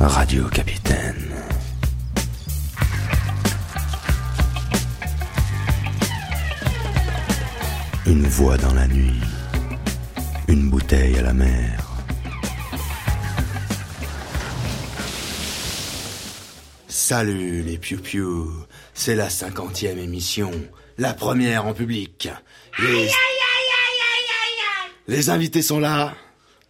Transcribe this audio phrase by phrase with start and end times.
[0.00, 1.28] Radio Capitaine.
[8.06, 9.20] Une voix dans la nuit.
[10.48, 11.86] Une bouteille à la mer.
[16.88, 18.00] Salut les piou
[18.94, 20.50] c'est la cinquantième émission,
[20.96, 22.30] la première en public.
[22.78, 23.08] Les...
[25.08, 26.14] Les invités sont là,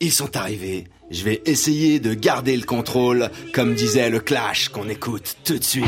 [0.01, 0.89] ils sont arrivés.
[1.11, 5.65] Je vais essayer de garder le contrôle, comme disait le Clash qu'on écoute tout de
[5.65, 5.85] suite.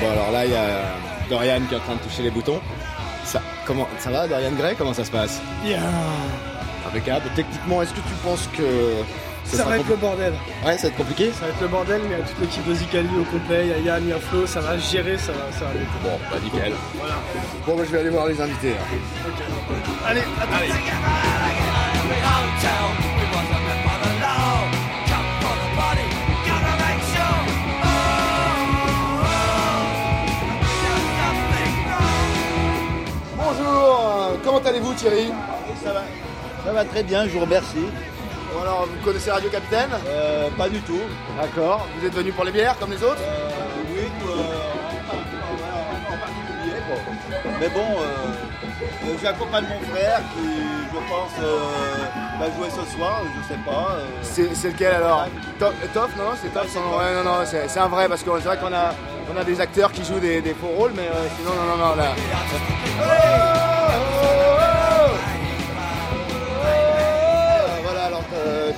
[0.00, 0.96] Bon alors là il y a
[1.30, 2.60] Dorian qui est en train de toucher les boutons.
[3.24, 4.74] Ça, comment, ça va Dorian Gray?
[4.76, 5.40] Comment ça se passe?
[5.62, 5.78] Bien.
[6.86, 7.26] Impeccable.
[7.34, 8.66] Techniquement, est-ce que tu penses que
[9.44, 10.32] Ça, va être le bordel.
[10.64, 12.40] Ouais, ça va être compliqué Ça va être le bordel, mais il y a toute
[12.40, 13.66] l'équipe de Zicali au complet.
[13.66, 15.70] Il y a Yann, il y a Flo, ça va gérer, ça va, ça va
[15.70, 15.80] aller.
[16.02, 16.72] Bon, bah nickel.
[16.96, 17.14] Voilà.
[17.66, 18.72] Bon, bah, je vais aller voir les invités.
[18.72, 19.30] hein.
[20.06, 20.84] Allez, à suite.
[33.36, 35.28] Bonjour, comment allez-vous Thierry?
[35.82, 36.02] Ça va,
[36.64, 37.86] ça va très bien, je vous remercie.
[38.54, 39.90] Bon, Alors, vous connaissez Radio Capitaine?
[40.06, 41.00] Euh, pas du tout.
[41.40, 41.86] D'accord.
[41.98, 43.20] Vous êtes venu pour les bières comme les autres?
[43.20, 43.48] Euh,
[43.90, 44.32] oui, euh,
[46.12, 47.00] en particulier, bon.
[47.60, 50.48] Mais bon, euh, euh, j'accompagne mon frère qui,
[50.92, 51.32] je pense,
[52.38, 53.96] va jouer ce soir, je sais pas.
[54.22, 55.26] C'est lequel alors?
[55.58, 56.68] To- Toff Non, non, c'est Toff.
[56.72, 56.98] son nom.
[56.98, 58.92] Ouais, non, non, c'est un vrai parce que c'est vrai qu'on a,
[59.32, 61.94] on a des acteurs qui jouent des, des faux rôles, mais sinon, non, non, non,
[61.96, 62.12] là.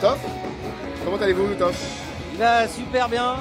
[0.00, 0.18] Toff.
[1.04, 1.76] Comment allez-vous, Toff?
[2.32, 3.36] Il va super bien.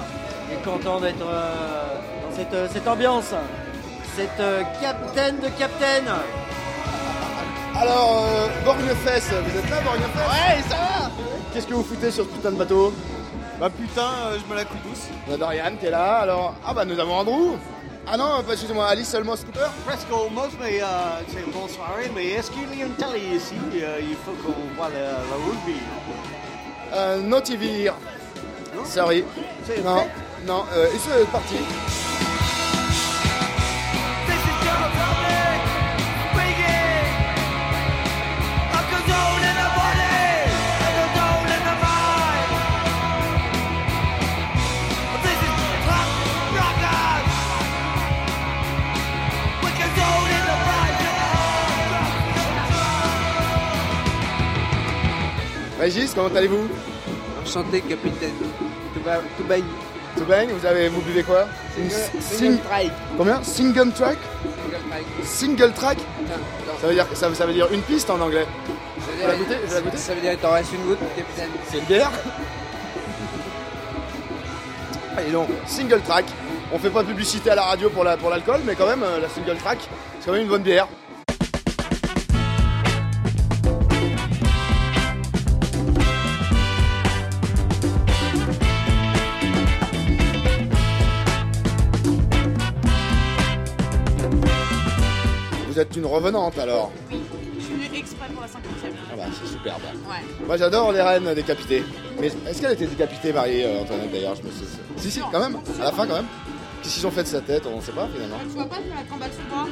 [0.49, 1.95] Il est content d'être euh,
[2.29, 3.33] dans cette, euh, cette ambiance.
[4.15, 6.09] Cette euh, capitaine de capitaine.
[7.75, 10.15] Alors, euh, Borgnefesse, vous êtes là, Borgnefesse?
[10.15, 11.11] Ouais, ça va
[11.51, 12.93] Qu'est-ce que vous foutez sur ce putain de bateau?
[13.59, 15.07] Bah putain, je me la coupe douce.
[15.27, 16.55] On a Dorian qui est là, alors...
[16.65, 17.55] Ah bah, nous avons Andrew
[18.05, 20.85] Ah non, pas excusez-moi, Alice seulement scooter Presque almost, mais euh,
[21.29, 22.11] c'est bonne soirée.
[22.13, 23.55] Mais est-ce qu'il y a une télé ici?
[23.75, 25.79] Euh, Il faut qu'on voit le, le rugby.
[26.93, 27.93] Euh, no TV here.
[28.75, 28.83] Non?
[28.85, 29.23] Sorry.
[29.65, 30.45] C'est Non, fait?
[30.45, 30.87] non, euh,
[31.31, 31.55] parti.
[55.83, 56.69] Régis, comment allez-vous
[57.43, 58.31] Enchanté, capitaine.
[58.93, 59.43] Tout va, tout.
[60.15, 61.45] Tout bien Vous avez, vous buvez quoi
[61.77, 62.57] Une sing-
[63.17, 64.17] Combien Single track
[65.25, 65.97] Single track
[66.79, 68.45] ça veut, dire, ça, ça veut dire une piste en anglais.
[68.99, 69.57] Ça Je vais la goûter.
[69.97, 71.49] Ça veut dire t'en reste une goutte, capitaine.
[71.69, 72.11] C'est une bière
[75.17, 76.25] Allez donc, single track.
[76.71, 79.03] On fait pas de publicité à la radio pour la- pour l'alcool, mais quand même,
[79.03, 79.79] euh, la single track,
[80.21, 80.87] c'est quand même une bonne bière.
[95.95, 98.93] Une revenante alors Je suis venue exprès pour la 50e.
[99.11, 99.81] Ah bah c'est superbe.
[100.09, 100.45] Ouais.
[100.47, 101.83] Moi j'adore les reines décapitées.
[102.19, 104.65] Mais est-ce qu'elle était décapitée Marie euh, Antoinette d'ailleurs je me suis...
[104.97, 106.25] Si si quand même, à la fin quand même.
[106.81, 108.37] Qu'est-ce qu'ils ont fait de sa tête On ne sait pas finalement.
[108.41, 109.69] Tu vois pas, la combattre sous.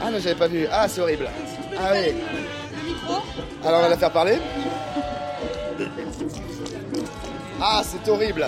[0.00, 0.66] Ah non j'avais pas vu.
[0.70, 1.24] Ah c'est horrible.
[1.24, 2.12] Donc si tu peux Ah oui.
[2.12, 3.14] le, le micro.
[3.64, 4.38] Alors on va la faire parler.
[7.60, 8.46] Ah c'est horrible.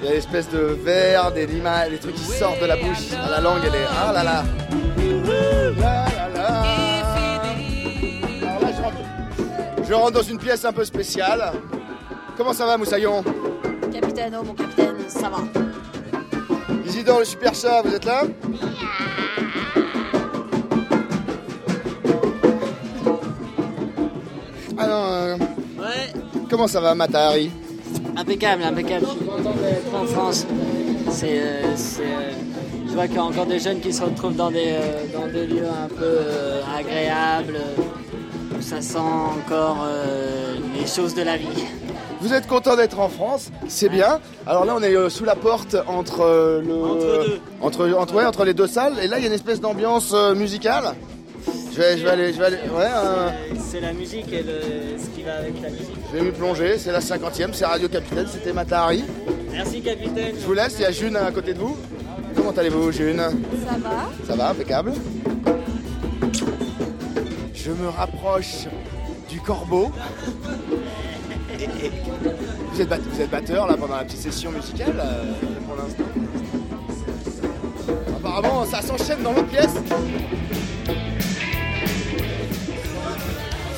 [0.00, 3.08] Il y a l'espèce de verre, des limaces, des trucs qui sortent de la bouche.
[3.12, 3.86] Ah, la langue elle est...
[4.00, 4.44] Ah là là
[9.88, 11.52] je rentre dans une pièce un peu spéciale.
[12.36, 13.24] Comment ça va Moussaillon
[13.92, 15.38] Capitaine, oh mon capitaine, ça va.
[16.86, 18.22] Isidore le super chat, vous êtes là
[24.76, 25.36] Alors, euh,
[25.78, 26.12] Ouais,
[26.50, 27.50] comment ça va Matahari
[28.16, 29.06] impeccable, impeccable.
[29.06, 30.46] Je suis content d'être en France.
[31.10, 32.30] C'est, euh, c'est, euh,
[32.88, 35.26] je vois qu'il y a encore des jeunes qui se retrouvent dans des, euh, dans
[35.32, 37.58] des lieux un peu euh, agréables,
[38.68, 41.46] ça sent encore euh, les choses de la vie.
[42.20, 44.18] Vous êtes content d'être en France, c'est bien.
[44.46, 47.40] Alors là, on est euh, sous la porte entre euh, le Entre deux.
[47.60, 48.94] entre entre, ouais, entre les deux salles.
[49.02, 50.94] Et là, il y a une espèce d'ambiance euh, musicale.
[51.72, 52.56] Je vais, je vais aller, je vais aller.
[52.56, 53.28] Ouais, euh,
[53.58, 55.94] C'est la musique et le, ce qui va avec la musique.
[56.12, 56.76] je vais m'y plonger.
[56.78, 59.04] C'est la cinquantième, c'est Radio Capitaine, c'était Matahari.
[59.52, 60.34] Merci capitaine.
[60.40, 61.76] Je vous laisse, il y a June à côté de vous.
[62.34, 63.18] Comment allez-vous, June?
[63.66, 63.90] Ça va
[64.26, 64.92] Ça va, impeccable.
[67.64, 68.66] Je me rapproche
[69.28, 69.90] du corbeau.
[72.72, 75.32] Vous êtes, bat- vous êtes batteur là pendant la petite session musicale euh,
[75.66, 76.04] pour l'instant
[78.16, 79.74] Apparemment ça s'enchaîne dans l'autre pièce.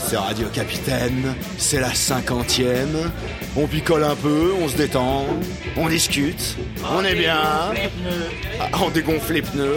[0.06, 3.10] C'est Radio Capitaine, c'est la cinquantième.
[3.56, 5.24] On picole un peu, on se détend,
[5.76, 6.56] on discute,
[6.92, 7.38] on est bien.
[8.60, 9.76] Ah, on dégonfle les pneus.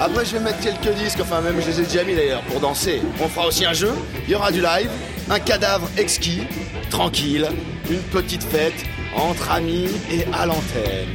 [0.00, 2.60] Après je vais mettre quelques disques, enfin même je les ai déjà mis d'ailleurs pour
[2.60, 3.00] danser.
[3.20, 3.92] On fera aussi un jeu,
[4.26, 4.90] il y aura du live,
[5.30, 6.42] un cadavre exquis,
[6.90, 7.46] tranquille,
[7.90, 8.84] une petite fête
[9.14, 11.08] entre amis et à l'antenne.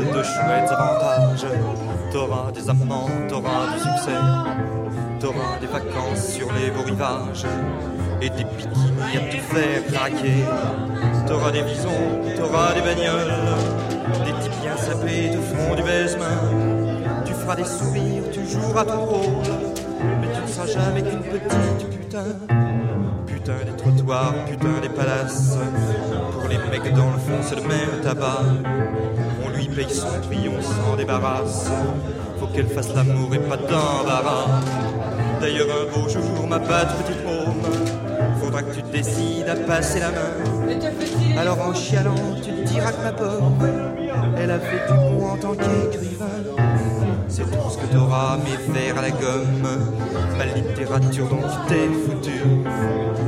[0.00, 1.46] De chouettes avantages,
[2.12, 4.18] t'auras des amants, t'auras du succès,
[5.20, 7.44] t'auras des vacances sur les beaux rivages
[8.20, 10.44] et des bikinis à te faire craquer.
[11.26, 13.34] T'auras des visons, t'auras des bagnoles,
[14.24, 16.24] des types bien sapés te feront du baisement.
[17.24, 19.42] Tu feras des sourires, tu joueras ton rôle,
[20.20, 22.24] mais tu ne seras jamais qu'une petite putain.
[23.26, 25.56] Putain des trottoirs, putain des palaces.
[26.32, 28.42] Pour les mecs dans le fond, c'est le même tabac.
[29.62, 31.70] Lui paye son prix, on s'en débarrasse.
[32.40, 34.60] Faut qu'elle fasse l'amour et pas d'embarras.
[35.40, 37.62] D'ailleurs, un beau jour, ma patte petite môme,
[38.40, 41.38] faudra que tu te décides à passer la main.
[41.38, 43.68] Alors en chialant, tu te diras que ma pomme,
[44.36, 46.26] elle a fait du bon en tant qu'écrivain.
[47.28, 49.68] C'est tout ce que t'auras, mes vers à la gomme,
[50.38, 52.42] ma littérature dont tu t'es foutu.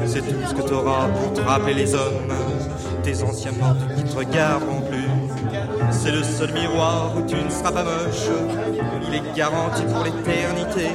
[0.05, 2.35] C'est tout ce que t'auras pour te rappeler les hommes,
[3.05, 4.74] tes anciens morts qui te regarderont plus.
[6.03, 8.29] C'est le seul miroir où tu ne seras pas moche.
[9.07, 10.89] Il est garanti pour l'éternité.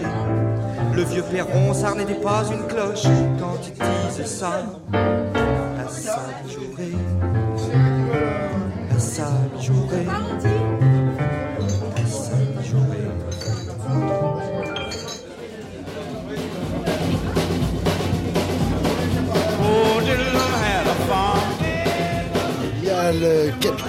[0.93, 3.03] Le vieux Perron, ça n'était pas une cloche
[3.39, 3.73] quand il
[4.09, 4.65] disait ça.
[4.93, 6.95] À sa journée.
[8.95, 9.27] À sa.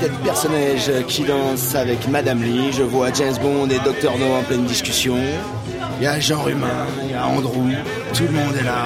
[0.01, 2.73] Capitaine personnage qui danse avec Madame Lee.
[2.73, 4.17] Je vois James Bond et Dr.
[4.19, 5.17] No en pleine discussion.
[5.99, 7.71] Il y a Jean Rumain, il y a Andrew.
[8.15, 8.85] Tout le monde est là.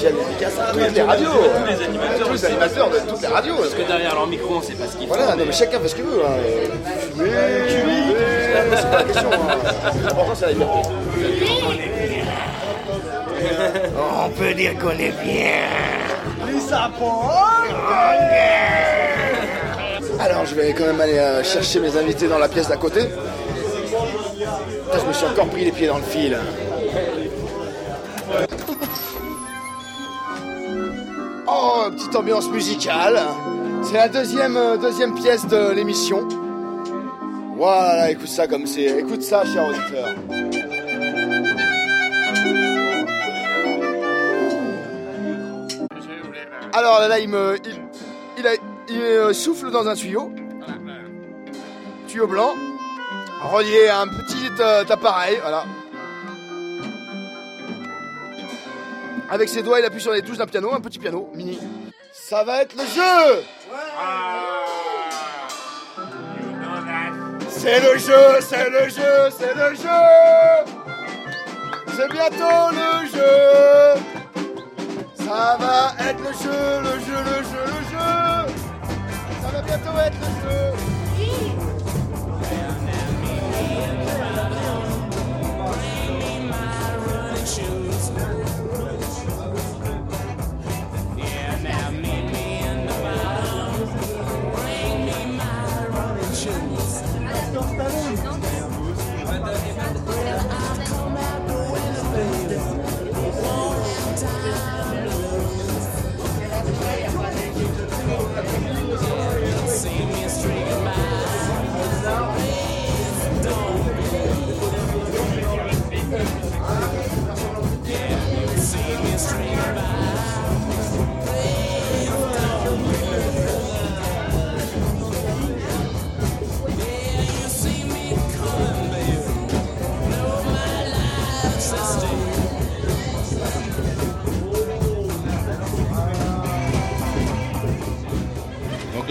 [0.00, 1.28] Spécial dédicace à toutes les radios.
[2.24, 3.56] Tous les animateurs de toutes les radios.
[3.56, 5.14] Parce que derrière leur micro, on sait pas ce qu'ils font.
[5.14, 6.22] Voilà, non, mais chacun fait ce qu'il veut.
[6.24, 6.38] Hein.
[7.16, 7.30] Fumer,
[7.68, 9.30] cuire, c'est pas la question.
[9.30, 9.90] Hein.
[10.02, 10.88] L'important, c'est la liberté.
[14.24, 15.68] On peut dire qu'on est bien.
[20.18, 23.00] Alors, je vais quand même aller euh, chercher mes invités dans la pièce d'à côté.
[23.02, 26.38] Putain, je me suis encore pris les pieds dans le fil.
[31.82, 33.18] Oh, petite ambiance musicale.
[33.82, 36.28] C'est la deuxième, euh, deuxième pièce de l'émission.
[37.56, 38.98] Voilà, écoute ça comme c'est.
[38.98, 40.14] Écoute ça, cher auditeur.
[46.72, 47.56] Alors là, il me,
[48.36, 48.46] il,
[48.96, 50.32] euh, souffle dans un tuyau,
[52.08, 52.54] tuyau blanc,
[53.42, 55.64] relié à un petit euh, appareil, voilà.
[59.30, 61.58] Avec ses doigts, il appuie sur les touches d'un piano, un petit piano mini.
[62.12, 63.44] Ça va être le jeu.
[67.48, 70.64] C'est le jeu, c'est le jeu, c'est le jeu.
[71.96, 74.02] C'est bientôt le jeu.
[75.16, 78.54] Ça va être le jeu, le jeu, le jeu, le jeu.
[79.42, 80.79] Ça va bientôt être le jeu.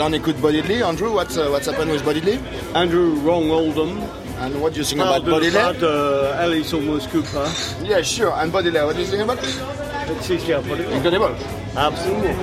[0.09, 0.81] On écoute Buddy Lee.
[0.81, 2.39] Andrew, what's, uh, what's happened with Buddy Lee?
[2.73, 4.01] Andrew Ron Oldham.
[4.39, 5.51] And what do you think about Buddy Lee?
[5.51, 7.47] father Alice Thomas Cooper.
[7.83, 8.33] Yeah, sure.
[8.33, 9.39] And Buddy Lee, what do you think about?
[9.43, 10.79] It's incredible.
[10.93, 11.35] Incredible.
[11.75, 12.35] Absolutely.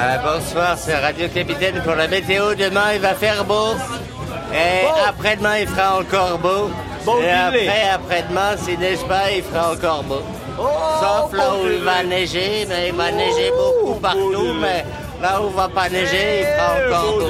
[0.00, 2.54] Euh, bonsoir, c'est Radio Capitaine pour la météo.
[2.54, 3.74] Demain, il va faire beau.
[4.58, 6.70] Et après-demain, il fera encore beau.
[7.04, 10.22] Bon et après, après-demain, s'il neige pas, il fera encore beau.
[10.56, 14.54] Sauf là où il va neiger, mais il va neiger beaucoup partout.
[14.60, 14.84] Mais
[15.22, 17.26] là où il va pas neiger, il fera encore beau.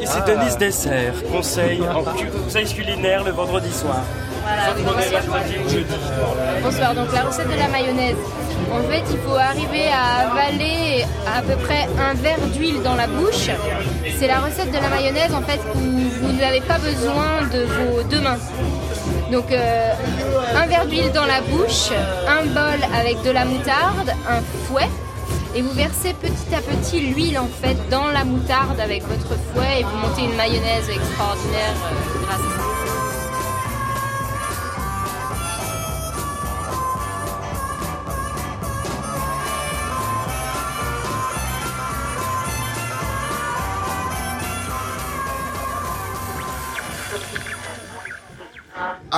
[0.00, 4.02] Ici Denise Dessert, conseil, en conseil culinaire le vendredi soir.
[4.42, 4.74] Voilà,
[6.62, 6.94] bonsoir.
[6.94, 8.16] donc la recette de la mayonnaise.
[8.72, 13.06] En fait, il faut arriver à avaler à peu près un verre d'huile dans la
[13.06, 13.50] bouche.
[14.18, 18.02] C'est la recette de la mayonnaise en fait où vous n'avez pas besoin de vos
[18.04, 18.38] deux mains.
[19.30, 19.92] Donc euh,
[20.56, 21.90] un verre d'huile dans la bouche,
[22.28, 24.88] un bol avec de la moutarde, un fouet.
[25.54, 29.80] Et vous versez petit à petit l'huile en fait dans la moutarde avec votre fouet
[29.80, 31.74] et vous montez une mayonnaise extraordinaire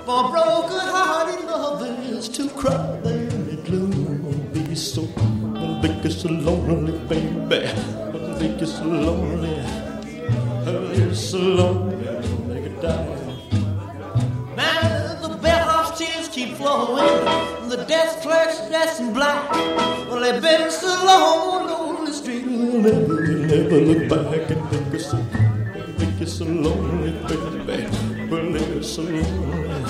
[0.04, 4.24] for broken-hearted lovers to cry there in the gloom.
[4.26, 5.02] I'll be so,
[5.56, 7.66] I'll be so lonely, baby.
[7.66, 9.58] I'll be so lonely.
[10.66, 13.16] I'll be so lonely, I could die.
[14.56, 17.24] Now the bellhop's tears keep flowing,
[17.68, 19.50] the desk clerk's dressed in black.
[20.08, 22.82] Well, they've been so long on the street, we'll
[23.48, 25.16] never, look back and think it's so,
[25.96, 27.86] think it's so lonely, baby.
[28.28, 29.82] Well, they're so lonely,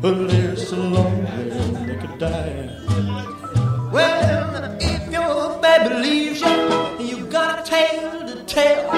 [0.00, 1.50] well, they're so lonely,
[1.86, 2.70] they could die.
[3.92, 8.88] Well, if your baby leaves you, and you got a tale to tell,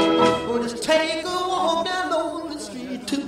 [0.48, 3.20] well, just take a walk down on the street to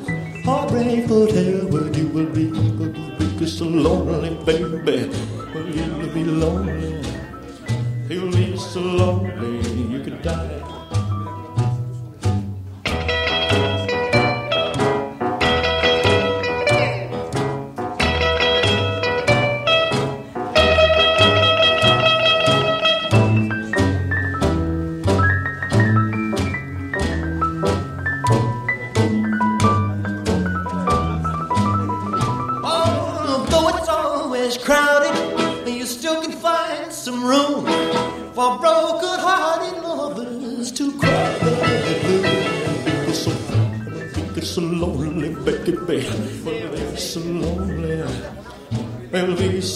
[0.45, 5.11] Heartbreak Hotel, where you will be, will be so lonely, baby.
[5.53, 7.03] Well, you will be lonely,
[8.09, 10.58] you'll be lonely, you could die.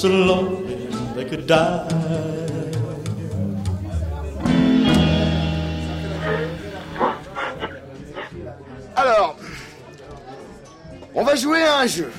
[0.03, 1.87] So lonely they could die.
[8.97, 9.37] Alors,
[11.15, 12.11] on va jouer à un jeu.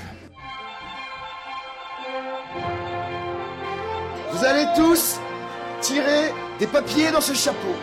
[4.32, 5.20] Vous allez tous
[5.82, 7.76] tirer des papiers dans ce chapeau.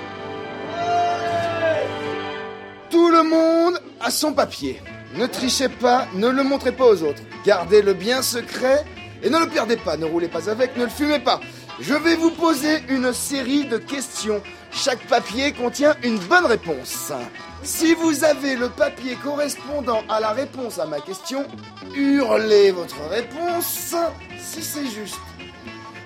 [2.89, 4.81] Tout le monde a son papier.
[5.15, 7.23] Ne trichez pas, ne le montrez pas aux autres.
[7.45, 8.87] Gardez-le bien secret
[9.23, 9.97] et ne le perdez pas.
[9.97, 11.41] Ne roulez pas avec, ne le fumez pas.
[11.81, 14.43] Je vais vous poser une série de questions.
[14.71, 17.13] Chaque papier contient une bonne réponse.
[17.63, 21.45] Si vous avez le papier correspondant à la réponse à ma question,
[21.95, 23.95] hurlez votre réponse
[24.39, 25.19] si c'est juste.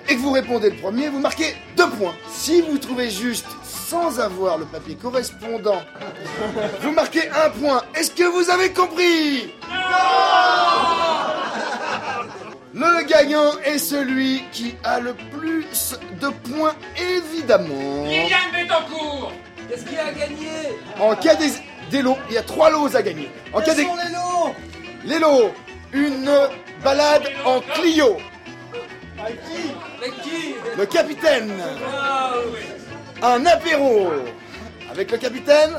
[0.07, 2.13] Et que vous répondez le premier, vous marquez deux points.
[2.29, 5.81] Si vous trouvez juste sans avoir le papier correspondant,
[6.81, 7.81] vous marquez un point.
[7.95, 9.53] Est-ce que vous avez compris?
[12.75, 18.03] Le gagnant est celui qui a le plus de points, évidemment.
[18.03, 19.31] Liliane Bettencourt
[19.69, 20.49] Qu'est-ce qu'il a gagné?
[20.99, 21.51] En cas des,
[21.89, 23.29] des lots, il y a trois lots à gagner.
[23.53, 24.53] En cas des, sont les lots?
[25.05, 25.51] Les lots,
[25.93, 26.29] une
[26.83, 28.17] balade en Clio.
[29.19, 29.71] Avec qui?
[29.97, 30.55] Avec qui?
[30.77, 31.53] Le capitaine.
[31.97, 32.59] Ah, oui.
[33.23, 34.11] Un apéro
[34.91, 35.71] avec le capitaine.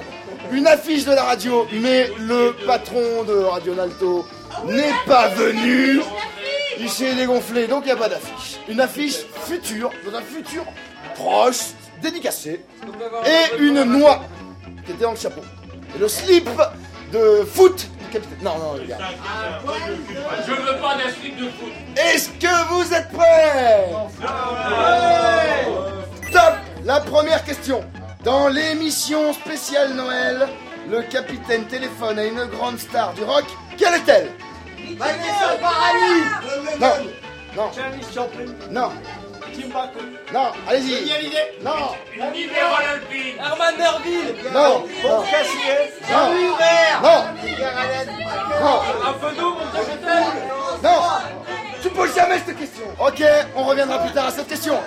[0.51, 4.27] Une affiche de la radio, mais le patron de Radio Nalto
[4.65, 6.01] n'est pas venu.
[6.79, 8.59] Il s'est dégonflé, donc il n'y a pas d'affiche.
[8.69, 10.65] Une affiche future, dans un futur
[11.15, 12.65] proche, dédicacé.
[13.27, 14.23] Et une noix
[14.85, 15.41] qui était dans le chapeau.
[15.95, 16.49] Et le slip
[17.13, 18.39] de foot du capitaine.
[18.43, 18.99] Non, non, les gars.
[20.47, 21.73] Je veux pas d'un slip de foot.
[21.97, 23.89] Est-ce que vous êtes prêts?
[26.33, 27.85] Top La première question.
[28.25, 30.49] Dans l'émission spéciale Noël,
[30.91, 33.45] le capitaine téléphone à une grande star du rock.
[33.79, 34.33] Quelle est-elle?
[34.95, 36.89] Vanessa Paradis Non,
[37.57, 37.71] non,
[38.71, 38.91] non,
[39.55, 41.11] Tim Burton non, allez-y.
[41.63, 41.71] Non,
[42.15, 43.37] Une libérale alpine.
[43.39, 46.31] Herman Merville non, non, Cassier Non.
[46.33, 47.25] Louis Hubert non,
[48.61, 50.49] non, Un photo, mon capitaine
[50.83, 50.99] non.
[51.83, 52.85] Tu poses jamais cette question.
[52.99, 53.23] Ok,
[53.55, 54.79] on reviendra plus tard à cette question.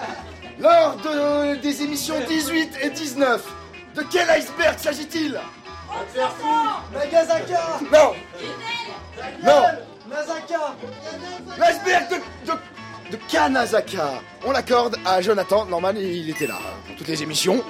[0.60, 3.42] Lors de, des émissions 18 et 19,
[3.96, 5.40] de quel iceberg s'agit-il?
[6.94, 8.14] Nagasaka Non,
[9.44, 9.64] non.
[10.10, 10.76] Nazaka
[11.58, 12.58] L'iceberg de, de,
[13.12, 14.22] de Kanazaka.
[14.46, 15.66] On l'accorde à Jonathan.
[15.66, 17.64] Normal, il était là pour toutes les émissions.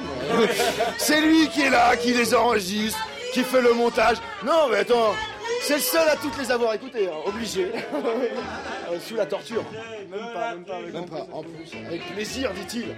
[0.98, 3.00] C'est lui qui est là, qui les enregistre,
[3.34, 4.18] qui fait le montage.
[4.46, 5.14] Non, mais attends,
[5.62, 7.72] c'est le seul à toutes les avoir écoutées, hein, obligé.
[8.92, 9.64] Euh, Sous la torture.
[10.10, 11.78] Même pas, même pas avec Même pas, en plus.
[11.88, 12.96] Avec plaisir, dit-il.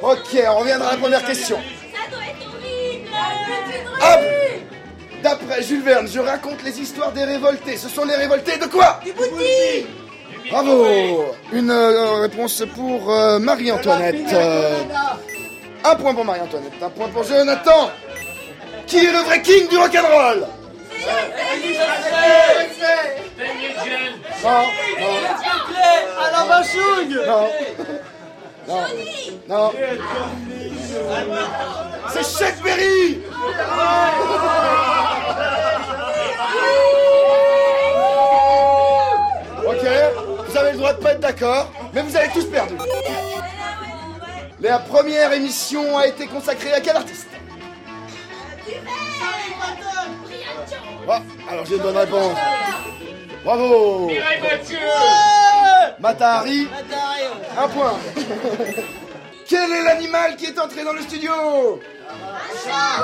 [0.00, 1.58] Ok, on reviendra à la première question.
[1.92, 3.10] Ça doit être horrible
[4.00, 4.41] Hop
[5.22, 7.76] D'après Jules Verne, je raconte les histoires des révoltés.
[7.76, 8.98] Ce sont les révoltés de quoi?
[9.04, 9.86] Du bouti
[10.50, 10.86] Bravo
[11.52, 14.32] Une euh, réponse pour euh, Marie-Antoinette.
[14.32, 14.82] Euh,
[15.84, 17.90] un point pour Marie-Antoinette, un point pour Jonathan.
[18.86, 20.46] Qui est le vrai king du rock'n'roll
[24.42, 24.64] Non,
[27.26, 27.48] non.
[28.68, 28.76] Non,
[29.48, 29.72] non.
[32.12, 33.22] C'est Chuck Berry
[39.66, 39.86] Ok,
[40.48, 42.74] vous avez le droit de pas être d'accord, mais vous avez tous perdu.
[44.60, 47.28] La première émission a été consacrée à quel artiste?
[51.08, 52.38] Ah, alors j'ai une bonne réponse.
[53.44, 54.78] Bravo Mireille Mathieu
[55.98, 56.68] Matahari,
[57.58, 57.94] un point.
[59.52, 61.78] Quel est l'animal qui est entré dans le studio
[62.10, 63.02] Un chat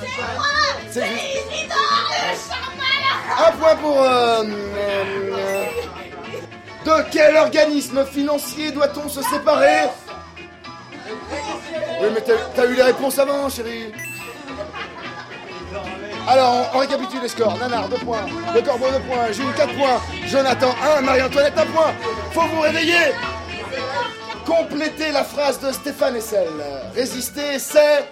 [0.00, 0.46] C'est moi
[0.90, 1.22] C'est C'est juste.
[1.52, 4.02] Isidore, le chat malin Un point pour...
[4.02, 5.64] euh, euh,
[6.84, 9.82] de quel organisme financier doit-on se séparer
[12.00, 13.92] Oui, mais t'as t'as eu les réponses avant, chérie.
[16.26, 17.56] Alors, on, on récapitule les scores.
[17.58, 18.26] Nanar, 2 points.
[18.52, 19.30] Le Corbeau, 2 points.
[19.30, 20.00] Jules, 4 points.
[20.26, 21.00] Jonathan, 1.
[21.02, 21.92] Marie-Antoinette, 1 point.
[22.32, 23.12] Faut vous réveiller.
[24.46, 26.48] Complétez la phrase de Stéphane Essel.
[26.94, 28.08] Résister, c'est...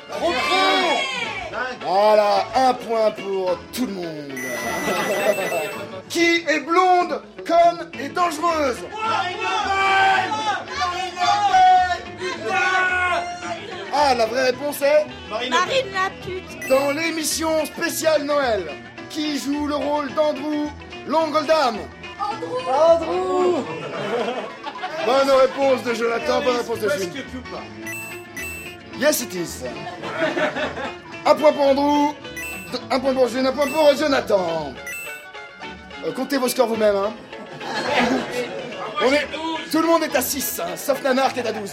[1.83, 4.33] Voilà, un point pour tout le monde.
[6.09, 8.79] Qui est blonde, conne et dangereuse.
[13.93, 16.69] Ah, la vraie réponse est Marine la pute.
[16.69, 18.71] Dans l'émission spéciale Noël,
[19.09, 20.71] qui joue le rôle d'Andrew
[21.07, 21.79] Longoldam.
[22.69, 23.64] Andrew
[25.07, 27.25] Bonne réponse de Jonathan, bonne réponse de Jules.
[28.99, 29.64] Yes, it is.
[31.27, 32.14] Un point pour Andrew,
[32.90, 34.73] un point pour Jules, un point pour Jonathan.
[36.07, 36.97] Euh, comptez vos scores vous-même.
[36.97, 37.12] Hein.
[39.07, 39.27] On est-
[39.71, 41.73] tout le monde est à 6, hein, sauf Nanar qui est à 12.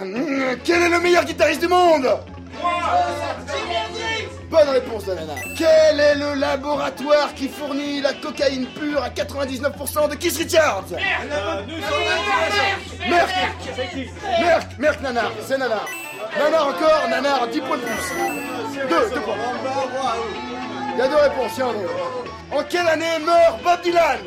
[0.00, 2.08] Hum, Quel est le meilleur guitariste du monde?
[4.50, 5.36] Bonne réponse de Nanar.
[5.56, 10.86] Quel est le laboratoire qui fournit la cocaïne pure à 99% de Kiss Richards?
[13.08, 13.30] Merck.
[14.40, 15.00] Merck, Merck.
[15.02, 15.86] Nanar, c'est Nanar.
[16.36, 18.88] Nanar encore, Nanar, 10 points de plus.
[18.88, 19.34] Deux, deux points.
[20.94, 22.58] Il y a deux réponses, il y en a.
[22.58, 24.18] En quelle année meurt Bob Dylan?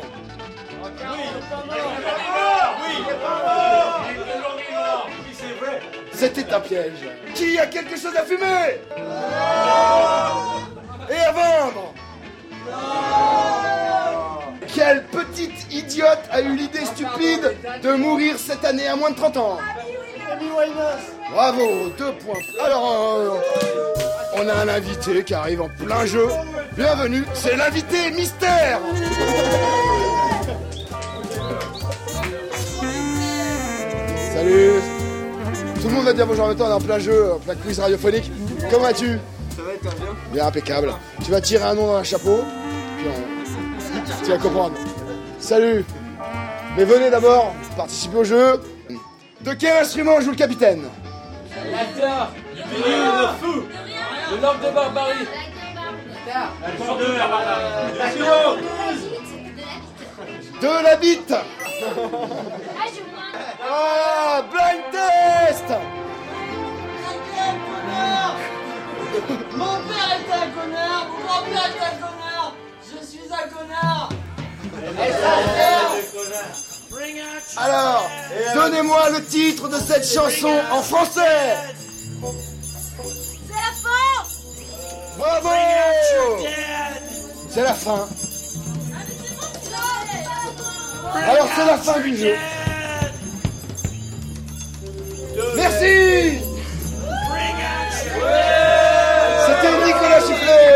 [6.13, 7.09] C'était un piège.
[7.33, 8.79] Qui a quelque chose à fumer?
[11.09, 11.93] Et à vendre?
[14.73, 19.37] Quelle petite idiote a eu l'idée stupide de mourir cette année à moins de 30
[19.37, 19.57] ans?
[21.31, 22.39] Bravo, deux points.
[22.63, 23.29] Alors, euh,
[24.35, 26.27] on a un invité qui arrive en plein jeu.
[26.75, 28.79] Bienvenue, c'est l'invité mystère
[34.33, 35.02] Salut
[35.83, 37.39] Tout le monde va dire bonjour en même temps, on est en plein jeu, en
[37.39, 38.31] plein quiz radiophonique.
[38.71, 39.19] Comment vas-tu?
[39.53, 40.15] Ça va être bien?
[40.31, 40.93] Bien, impeccable.
[41.25, 42.39] Tu vas tirer un nom dans un chapeau,
[42.95, 44.23] puis on...
[44.23, 44.75] tu vas comprendre.
[45.39, 45.83] Salut
[46.77, 48.61] Mais venez d'abord participer au jeu.
[49.41, 50.83] De quel instrument joue le capitaine?
[51.69, 53.63] La guitare Le fou
[54.31, 55.27] Le langue de barbarie
[60.61, 61.33] De la bite
[63.65, 65.69] Ah, blind test.
[69.55, 74.09] Mon père est un connard Mon grand-père est un connard Je suis un connard.
[74.83, 75.13] Et
[77.13, 78.09] mère Alors,
[78.55, 81.55] donnez-moi le titre de cette chanson en français.
[83.47, 84.23] C'est la fin.
[85.17, 85.49] Bravo.
[87.49, 88.07] C'est la fin.
[91.15, 92.35] Alors c'est la fin du jeu.
[95.55, 96.39] Merci.
[99.45, 100.73] C'était Nicolas Chifflet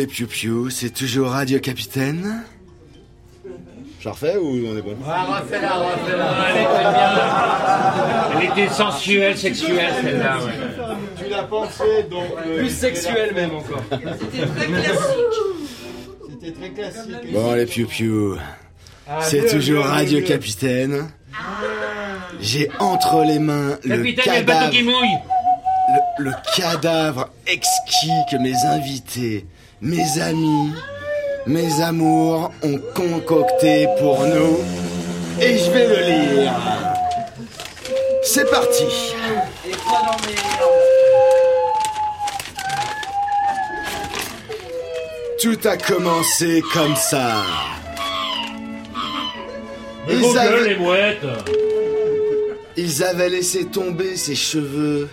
[0.05, 2.43] les piou-piou, c'est toujours Radio Capitaine.
[3.99, 4.95] Je refais ou on est bon?
[5.03, 6.35] Refais-la, refais-la.
[8.39, 10.51] Elle était sensuelle, sexuelle celle-là, ouais.
[11.17, 12.25] Tu l'as pensé donc.
[12.45, 13.81] euh, Plus sexuel même encore.
[13.89, 15.35] C'était très classique.
[16.29, 17.33] C'était très classique.
[17.33, 18.37] Bon, les piou-piou,
[19.09, 20.21] Ah, c'est toujours Radio.
[20.21, 21.09] Capitaine.
[22.41, 25.17] J'ai entre les mains le Capitaine, il y a le bateau cadavre, qui mouille.
[26.19, 29.47] le, le cadavre exquis que mes invités,
[29.81, 30.71] mes amis,
[31.47, 34.59] mes amours ont concocté pour nous.
[35.41, 36.53] Et je vais le lire.
[38.23, 38.85] C'est parti.
[45.41, 47.43] Tout a commencé comme ça.
[50.09, 51.25] Ils avaient- gueules, les mouettes.
[52.77, 55.09] Ils avaient laissé tomber ses cheveux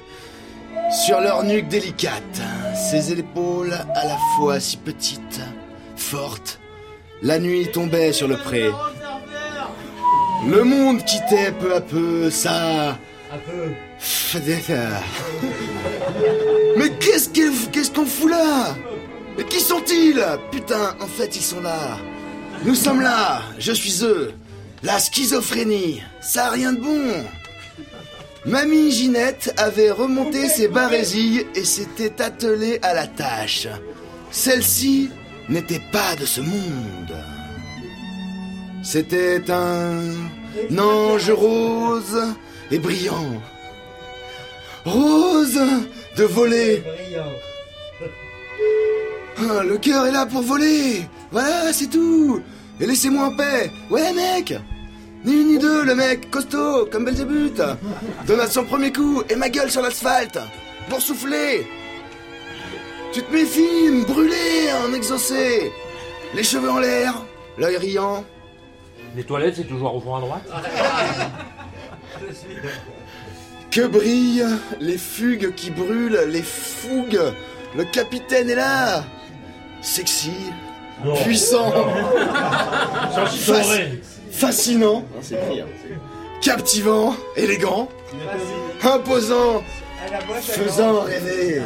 [0.92, 2.40] sur leur nuque délicate,
[2.74, 5.40] ses épaules à la fois si petites,
[5.96, 6.58] fortes.
[7.22, 8.70] La nuit tombait sur le pré.
[10.48, 12.98] Le monde quittait peu à peu sa.
[16.76, 18.74] Mais qu'est-ce qu'il- qu'est-ce qu'on fout là?
[19.38, 20.22] Mais qui sont-ils?
[20.50, 21.96] Putain, en fait, ils sont là.
[22.64, 24.32] Nous sommes là, je suis eux.
[24.82, 27.24] La schizophrénie, ça a rien de bon.
[28.44, 33.68] Mamie Ginette avait remonté ses barésilles et s'était attelée à la tâche.
[34.32, 35.10] Celle-ci
[35.48, 37.16] n'était pas de ce monde.
[38.82, 40.00] C'était un
[40.76, 42.20] ange rose
[42.72, 43.40] et brillant.
[44.84, 45.60] Rose
[46.16, 46.82] de voler.
[49.38, 51.06] Ah, le cœur est là pour voler.
[51.30, 52.42] Voilà, c'est tout.
[52.80, 53.70] Et laissez-moi en paix.
[53.88, 54.54] Ouais, mec.
[55.24, 57.62] Ni une ni deux, le mec, costaud, comme Belzébuth.
[58.26, 60.38] Donne à son premier coup et ma gueule sur l'asphalte.
[60.88, 61.66] Pour souffler.
[63.12, 65.70] Tu te méfies, me brûler, en exaucé.
[66.34, 67.14] Les cheveux en l'air,
[67.58, 68.24] l'œil riant.
[69.14, 70.42] Les toilettes, c'est toujours au fond à droite
[73.70, 74.46] Que brillent
[74.80, 77.20] les fugues qui brûlent, les fougues.
[77.76, 79.04] Le capitaine est là.
[79.82, 80.32] Sexy,
[81.04, 81.14] Non.
[81.16, 81.72] puissant,
[83.14, 84.00] Censuré.
[84.32, 85.04] Fascinant,
[86.40, 87.88] captivant, élégant,
[88.82, 89.62] imposant,
[90.40, 91.62] faisant rêver.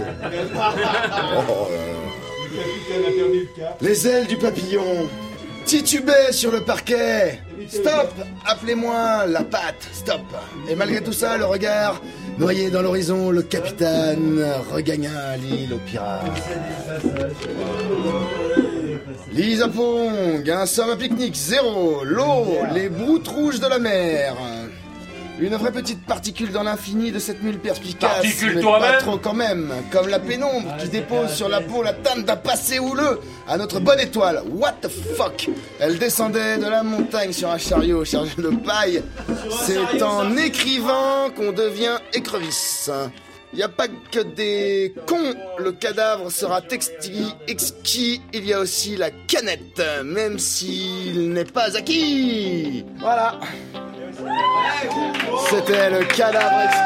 [1.48, 1.68] Oh.
[3.80, 5.08] Les ailes du papillon
[5.64, 7.40] titubaient sur le parquet.
[7.68, 8.12] Stop
[8.44, 10.20] Appelez-moi la patte, stop
[10.68, 12.00] Et malgré tout ça, le regard
[12.38, 16.42] noyé dans l'horizon, le capitaine regagna l'île aux pirates.
[19.36, 22.04] Lisa Pong, un somme à pique-nique, zéro.
[22.04, 24.34] L'eau, les broutes rouges de la mer.
[25.38, 28.14] Une vraie petite particule dans l'infini de cette mule perspicace.
[28.14, 29.70] Particule mais toi-même pas trop quand même.
[29.92, 33.78] Comme la pénombre qui dépose sur la peau la teinte d'un passé houleux à notre
[33.78, 34.40] bonne étoile.
[34.54, 35.50] What the fuck?
[35.80, 39.02] Elle descendait de la montagne sur un chariot chargé de paille.
[39.66, 42.90] C'est en écrivant qu'on devient écrevisse.
[43.56, 48.60] Il n'y a pas que des cons, le cadavre sera textile, exquis, il y a
[48.60, 52.84] aussi la canette, même s'il n'est pas acquis.
[52.98, 53.40] Voilà.
[55.48, 56.82] C'était le cadavre exquis.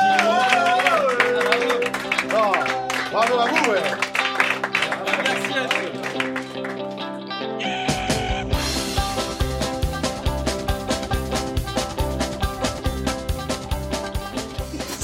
[2.37, 2.53] Oh,
[3.11, 3.81] bravo à vous, ouais.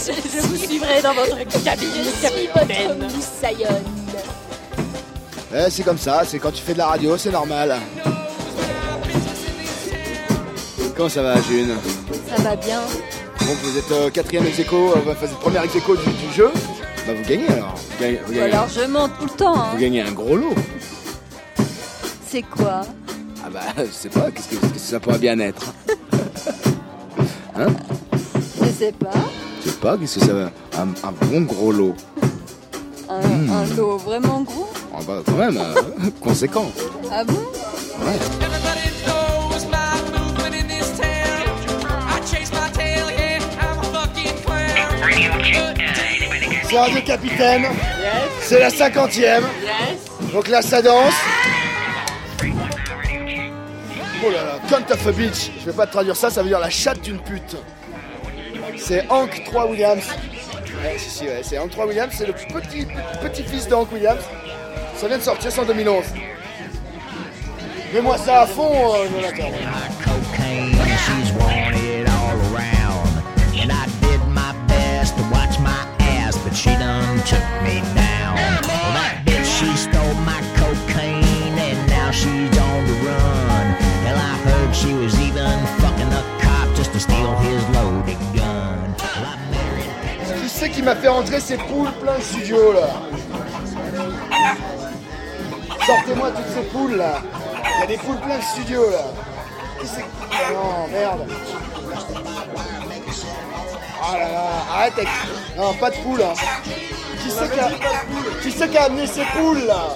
[0.06, 3.08] Je vous suivrai dans votre capitaine.
[5.52, 7.74] Eh, c'est comme ça, c'est quand tu fais de la radio, c'est normal.
[10.96, 11.74] Comment ça va, June?
[12.28, 12.80] Ça va bien.
[13.40, 16.50] Bon, vous êtes euh, quatrième ex aequo, euh, enfin, premier ex aequo du, du jeu?
[17.06, 17.74] Bah, vous gagnez alors.
[17.74, 19.56] Vous gagnez, vous gagnez- Alors je monte tout le temps.
[19.60, 19.68] hein.
[19.72, 20.54] vous gagnez un gros lot.
[22.28, 22.82] C'est quoi?
[23.44, 25.72] Ah bah, je sais pas, qu'est-ce que, qu'est-ce que ça pourrait bien être?
[27.58, 27.68] Hein?
[28.62, 29.10] Je sais pas.
[29.64, 31.94] Je sais pas, qu'est-ce que ça va un, un bon gros lot.
[33.08, 33.50] Un, Hmm.
[33.52, 36.66] un lot vraiment gros Ah bah, quand même, euh, conséquent.
[37.12, 37.34] Ah bon
[38.04, 38.18] Ouais.
[46.68, 47.66] C'est Radio Capitaine.
[48.40, 49.44] C'est la cinquantième.
[50.32, 51.14] Donc là, ça danse.
[54.24, 55.50] Oh là là, cunt of a bitch.
[55.60, 57.56] Je vais pas te traduire ça, ça veut dire la chatte d'une pute.
[58.76, 60.04] C'est Hank 3 Williams.
[60.82, 62.86] Ouais, si, si, ouais, c'est 3 Williams, c'est le petit,
[63.20, 64.22] petit fils de Hank Williams.
[64.96, 66.04] Ça vient de sortir, c'est en 2011.
[67.92, 69.52] Mets-moi ça à fond, euh, Jonathan.
[76.56, 78.34] she done took me down.
[78.64, 83.66] Well, that bitch, she stole my cocaine, and now she's on the run.
[84.08, 85.52] Hell, I heard she was even
[85.84, 88.25] fucking a cop just to steal his loaded
[90.58, 92.88] c'est qui m'a fait rentrer ces poules plein de studio là
[95.84, 97.20] Sortez-moi toutes ces poules là.
[97.74, 99.04] Il y a des poules plein de studio là.
[99.80, 101.28] Qui c'est Non, merde.
[104.02, 104.94] Ah là là, arrête.
[105.58, 106.22] Non, pas de poules.
[106.22, 106.32] Hein.
[107.22, 108.84] Qui c'est qui a...
[108.84, 109.88] Amené ces poules là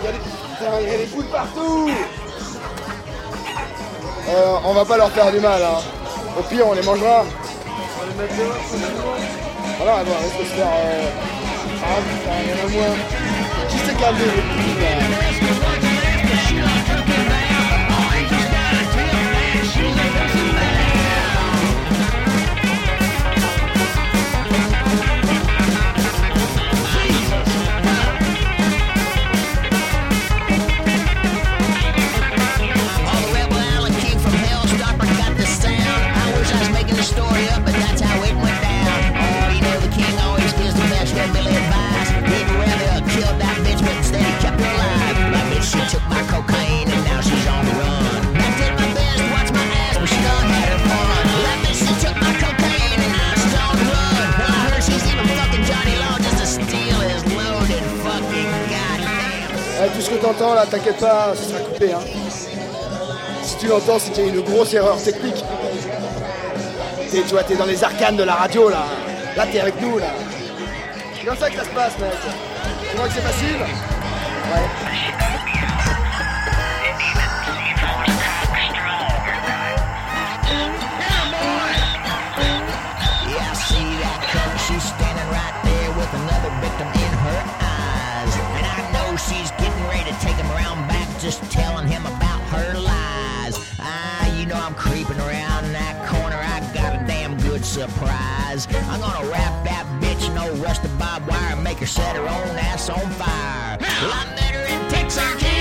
[0.00, 0.18] il y, a des...
[0.18, 1.90] Putain, il y a des poules partout
[4.28, 5.62] Euh, On va pas leur faire du mal.
[5.62, 5.80] Hein.
[6.38, 7.24] Au pire, on les mangera.
[8.16, 10.66] Voilà, elle va rester se faire.
[10.66, 11.10] Euh...
[11.82, 12.96] Ah putain, il y en a moins.
[13.68, 15.83] Qui c'est qui a amené
[60.24, 61.92] t'entends là, t'inquiète pas, ça sera coupé.
[61.92, 62.00] Hein.
[63.42, 65.44] Si tu l'entends, c'est qu'il y a une grosse erreur technique.
[67.10, 68.86] T'es, tu vois, t'es dans les arcanes de la radio là.
[69.36, 70.06] Là, t'es avec nous là.
[71.18, 72.10] C'est comme ça que ça se passe, mec.
[72.90, 73.60] Tu vois que c'est facile?
[74.54, 74.94] Ouais.
[98.60, 98.88] Surprise.
[98.88, 102.22] I'm gonna wrap that bitch in old rusted barbed wire and make her set her
[102.22, 103.78] own ass on fire.
[103.80, 105.53] Well, I met her in Texarkana.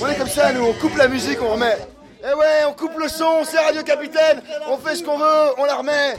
[0.00, 1.76] On est comme ça, nous, on coupe la musique, on remet.
[2.22, 4.42] Eh ouais, on coupe le son, c'est Radio Capitaine.
[4.68, 6.14] On fait ce qu'on veut, on la remet.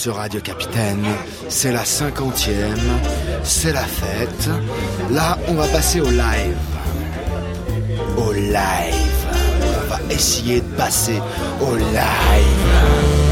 [0.00, 1.04] Ce Radio Capitaine.
[1.48, 2.78] C'est la cinquantième,
[3.42, 4.48] c'est la fête.
[5.10, 6.56] Là, on va passer au live.
[8.16, 9.26] Au live.
[9.64, 11.20] On va essayer de passer
[11.60, 13.27] au live.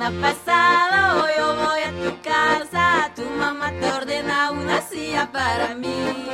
[0.00, 6.28] mañana pasado yo voy a tu casa, tu mamá te ordena una silla para mí.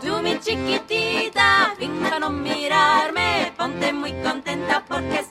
[0.00, 5.24] Tú mi chiquitita, finja no mirarme, ponte muy contenta porque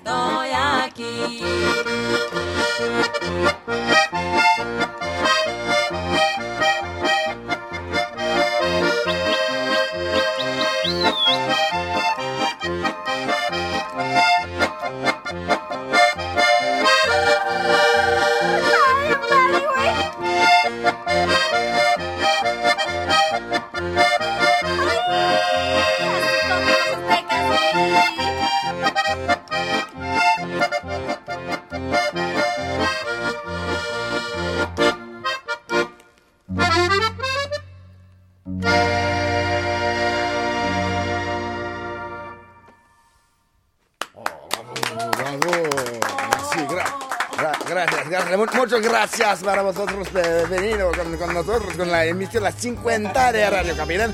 [49.30, 53.76] gracias para vosotros por venir con, con nosotros con la emisión La 50 de Radio
[53.76, 54.12] Capitán.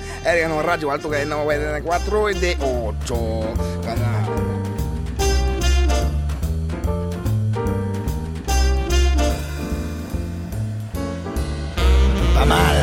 [0.52, 3.16] Un radio alto que 94 y de 8.
[12.34, 12.78] Pas mal.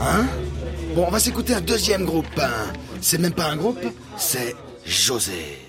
[0.00, 0.28] Hein
[0.94, 2.26] Bon, on va s'écouter un deuxième groupe.
[3.00, 3.80] C'est même pas un groupe,
[4.18, 4.54] c'est
[4.84, 5.67] José.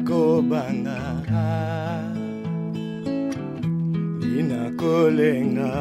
[0.00, 0.96] Linakobanga
[4.20, 5.72] linakolenga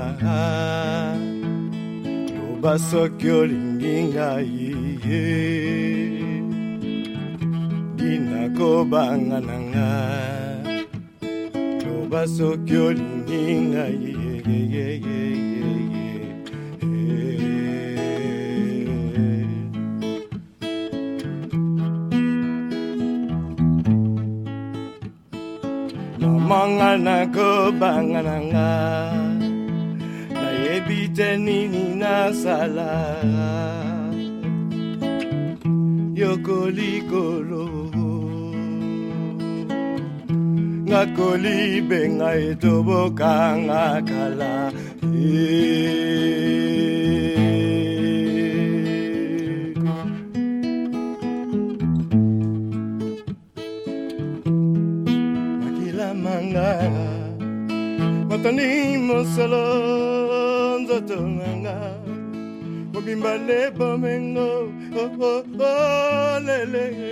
[2.36, 4.76] loba soki olingi ngai
[7.98, 9.92] linakobanga na nga.
[11.84, 15.39] Loba soki olingi ngai
[27.70, 28.72] nakobanga na nga.
[30.34, 33.22] Nayebi te nini nasala.
[36.18, 37.66] Yokolikolo
[40.90, 44.74] ngakolibenga etobokanga kala.
[45.02, 45.99] Makila
[58.60, 59.64] matoni mosolo
[60.82, 61.18] nzoto
[62.94, 64.50] mobimba nde bomengo
[65.00, 67.09] oh, oh, oh, lele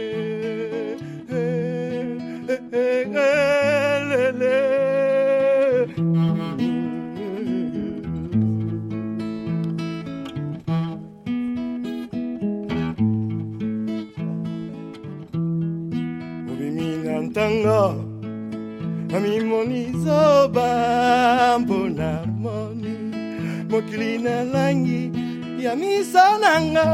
[23.70, 25.12] mokili na langi
[25.60, 26.88] ya misa nanga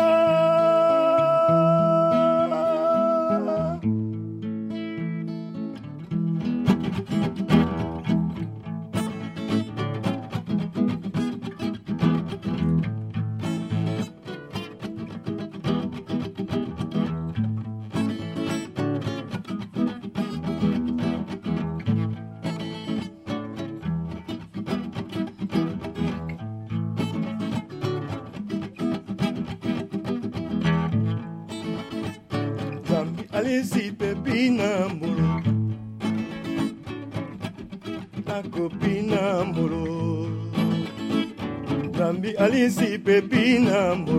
[42.58, 44.17] príncipe Pinambo.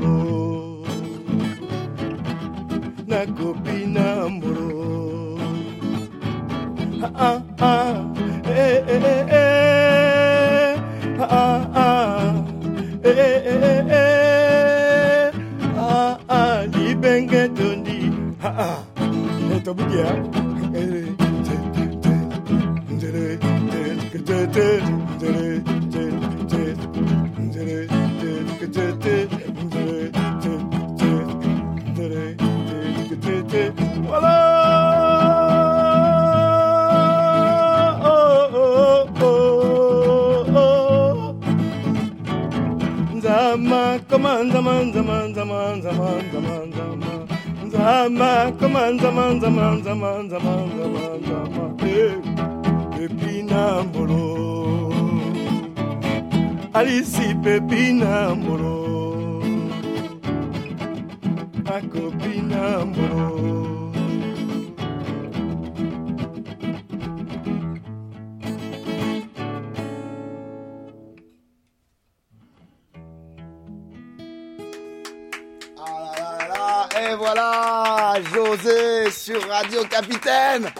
[79.58, 80.70] Radio Capitaine.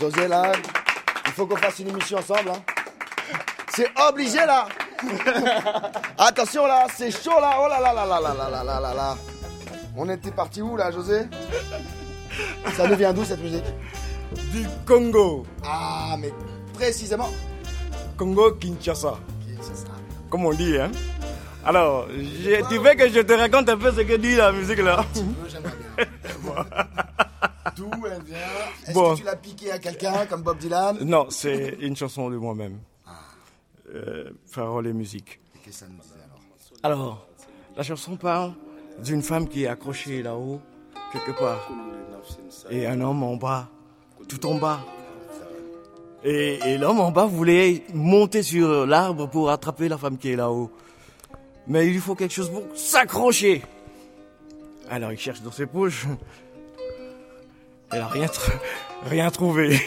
[0.00, 0.52] José, là,
[1.26, 2.50] il faut qu'on fasse une émission ensemble.
[2.50, 2.62] hein.
[3.74, 4.66] C'est obligé, là.
[6.18, 7.56] Attention, là, c'est chaud, là.
[7.60, 9.16] Oh là là là là là là là là là.
[9.96, 11.26] On était parti où, là, José?
[12.76, 13.64] Ça nous vient d'où, cette musique?
[14.52, 15.46] Du Congo.
[15.64, 16.32] Ah, mais
[16.74, 17.30] précisément.
[18.16, 19.14] Congo Kinshasa.
[20.28, 20.90] Comme on dit, hein.
[21.64, 24.78] Alors, je- tu veux que je te raconte un peu ce que dit la musique
[24.78, 25.04] là?
[27.78, 28.36] D'où elle vient
[28.86, 29.12] Est-ce Bon.
[29.14, 32.78] que tu l'as piqué à quelqu'un comme Bob Dylan Non, c'est une chanson de moi-même.
[33.94, 35.40] Euh, paroles et musique.
[35.64, 36.08] Qu'est-ce que ça nous dit
[36.82, 37.26] alors Alors,
[37.76, 38.52] la chanson parle
[39.02, 40.60] d'une femme qui est accrochée là-haut,
[41.12, 41.70] quelque part,
[42.70, 43.68] et un homme en bas,
[44.28, 44.80] tout en bas.
[46.24, 50.36] Et, et l'homme en bas voulait monter sur l'arbre pour attraper la femme qui est
[50.36, 50.70] là-haut.
[51.68, 53.62] Mais il lui faut quelque chose pour s'accrocher.
[54.90, 56.06] Alors il cherche dans ses poches.
[57.92, 58.52] Elle a rien, tr-
[59.06, 59.80] rien trouvé.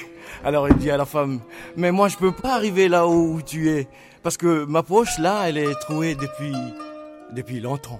[0.43, 1.39] Alors il dit à la femme,
[1.75, 3.87] mais moi je peux pas arriver là-haut où tu es.
[4.23, 6.55] Parce que ma poche là, elle est trouée depuis,
[7.31, 7.99] depuis longtemps.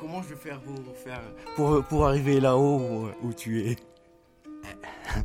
[0.00, 1.20] Comment je vais faire pour, faire,
[1.56, 3.76] pour, pour arriver là-haut où, où tu es?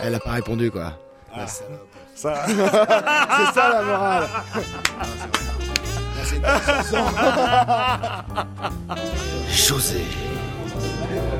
[0.00, 0.98] Elle a pas répondu quoi.
[1.34, 1.46] Ah.
[1.46, 2.44] Ça.
[2.46, 2.54] c'est
[3.54, 4.28] ça la morale.
[9.50, 10.04] José,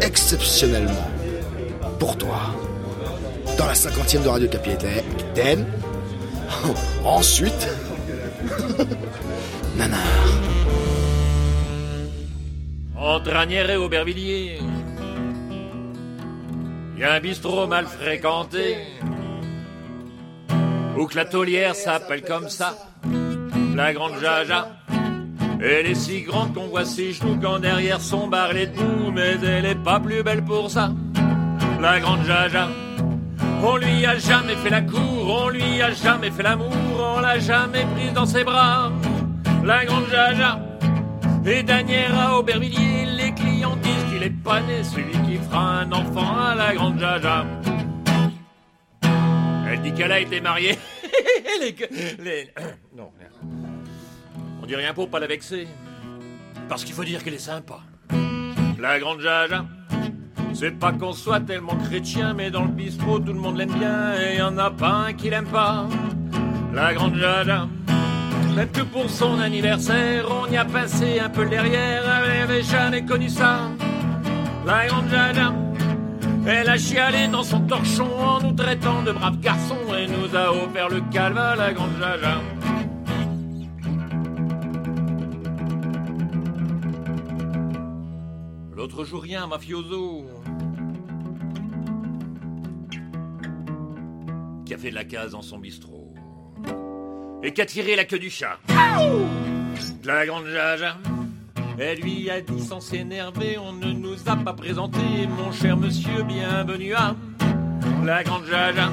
[0.00, 1.08] exceptionnellement,
[1.98, 2.54] pour toi,
[3.58, 5.66] dans la cinquantième de Radio Capitaine,
[7.04, 7.68] ensuite,
[9.76, 9.98] Nanar.
[12.96, 14.58] Entre Agnières et Aubervilliers,
[16.98, 18.76] y a un bistrot mal fréquenté,
[20.96, 22.76] où que la taulière s'appelle comme ça,
[23.74, 24.81] la grande Jaja.
[25.64, 29.12] Elle est si grande qu'on voit ses genoux quand derrière son bar elle est debout,
[29.12, 30.92] mais elle est pas plus belle pour ça,
[31.80, 32.68] la grande Jaja.
[33.62, 37.38] On lui a jamais fait la cour, on lui a jamais fait l'amour, on l'a
[37.38, 38.90] jamais prise dans ses bras,
[39.64, 40.58] la grande Jaja.
[41.46, 45.92] Et Daniel à Aubervilliers, les clients disent qu'il est pas né, celui qui fera un
[45.92, 47.46] enfant à la grande Jaja.
[49.70, 50.76] Elle dit qu'elle a été mariée.
[51.60, 51.74] les,
[52.18, 52.50] les-
[52.96, 53.10] non,
[53.42, 53.61] on
[54.76, 55.66] rien pour pas la vexer.
[56.68, 57.80] Parce qu'il faut dire qu'elle est sympa.
[58.78, 59.64] La grande Jaja.
[60.54, 64.14] C'est pas qu'on soit tellement chrétien, mais dans le bistrot tout le monde l'aime bien
[64.14, 65.86] et y en a pas un qui l'aime pas.
[66.74, 67.68] La grande Jaja.
[68.54, 73.02] Même que pour son anniversaire, on y a passé un peu derrière, elle avait jamais
[73.04, 73.70] connu ça.
[74.66, 75.54] La grande Jaja,
[76.46, 80.50] elle a chialé dans son torchon en nous traitant de braves garçons et nous a
[80.50, 82.40] offert le calva, la grande Jaja.
[88.94, 90.26] L'autre jour, rien, mafioso.
[94.66, 96.12] Qui a fait de la case dans son bistrot.
[97.42, 98.58] Et qui a tiré la queue du chat.
[100.04, 100.98] La grande Jaja.
[101.78, 106.22] Elle lui a dit sans s'énerver, on ne nous a pas présenté, mon cher monsieur,
[106.24, 107.16] bienvenue à
[108.04, 108.92] la grande Jaja.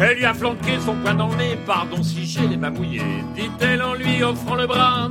[0.00, 3.02] Elle lui a flanqué son poing dans le nez, pardon si j'ai les mains mouillées,
[3.34, 5.10] dit-elle en lui offrant le bras.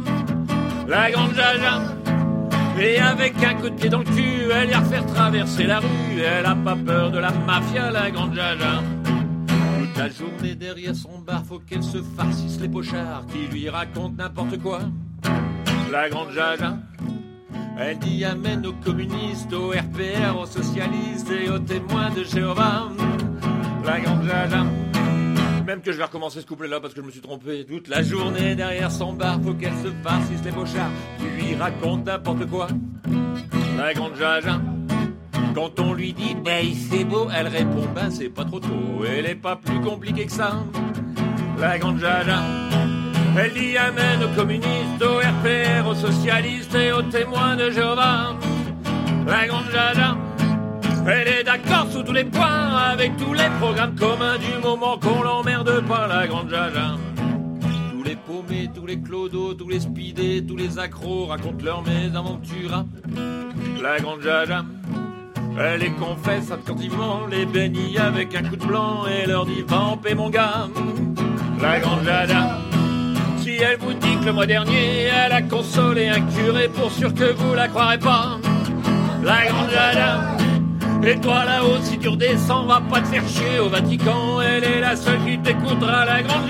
[0.88, 2.03] La grande Jaja.
[2.80, 5.80] Et avec un coup de pied dans le cul, elle lui a fait traverser la
[5.80, 8.82] rue, elle a pas peur de la mafia, la grande Jaja.
[9.80, 14.16] Toute la journée derrière son bar, faut qu'elle se farcisse les pochards qui lui racontent
[14.18, 14.80] n'importe quoi.
[15.92, 16.78] La grande Jaja,
[17.78, 22.90] elle dit amène aux communistes, aux RPR, aux socialistes et aux témoins de Jéhovah.
[23.86, 24.66] La grande Jaja,
[25.74, 27.66] même que je vais recommencer ce couplet-là parce que je me suis trompé.
[27.66, 32.04] Toute la journée derrière son bar, faut qu'elle se farcisse les pochards qui lui racontent
[32.04, 32.68] n'importe quoi.
[33.76, 34.62] La grande Jaja.
[35.56, 39.26] Quand on lui dit, ben c'est beau, elle répond, ben c'est pas trop tôt, elle
[39.26, 40.64] est pas plus compliquée que ça.
[41.60, 42.40] La grande Jaja,
[43.40, 48.38] elle dit amène aux communistes, aux RPR, aux socialistes et aux témoins de Jéhovah.
[49.26, 50.18] La grande Jaja,
[51.08, 55.22] elle est d'accord sous tous les points avec tous les programmes communs du moment qu'on
[55.22, 56.96] l'emmerde pas, la grande Jaja.
[57.92, 62.86] Tous les paumés, tous les clodos, tous les speedés, tous les accros racontent leurs mésaventures.
[63.82, 64.64] La grande Jaja.
[65.60, 69.80] Elle les confesse attentivement, les bénit avec un coup de blanc et leur dit va
[69.82, 70.68] en paix mon gars.
[71.62, 72.58] La grande Jada,
[73.38, 77.14] si elle vous dit que le mois dernier elle a consolé un curé pour sûr
[77.14, 78.40] que vous la croirez pas.
[79.24, 80.22] La grande Jada,
[81.06, 84.80] et toi là-haut si tu redescends va pas te faire chier au Vatican, elle est
[84.80, 86.50] la seule qui t'écoutera la grande.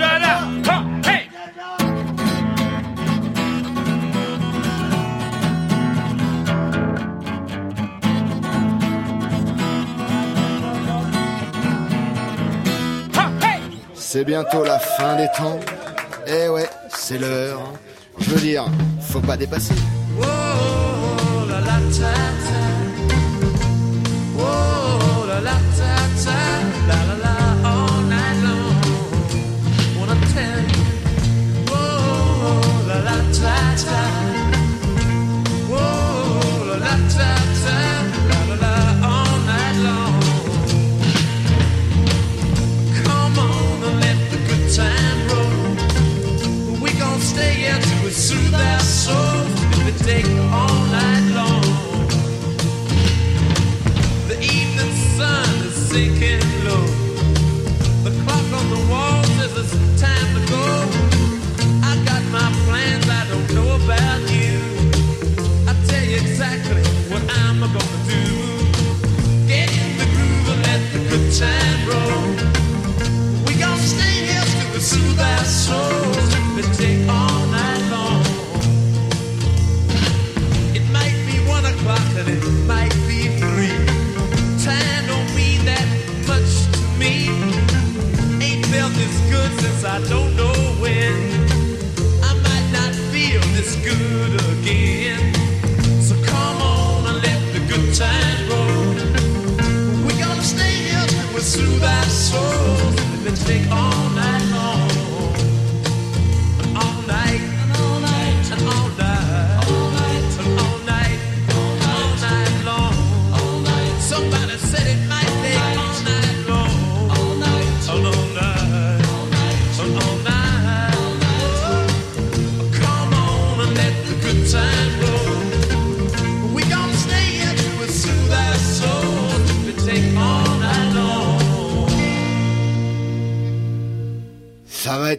[0.66, 1.28] Ah, hey
[13.94, 15.58] C'est bientôt la fin des temps.
[16.26, 17.60] Eh ouais, c'est l'heure.
[18.18, 18.64] Je veux dire,
[19.00, 19.74] faut pas dépasser.
[20.20, 20.24] Oh
[21.48, 22.53] la la